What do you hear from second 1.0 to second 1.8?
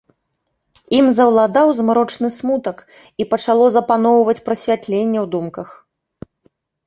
заўладаў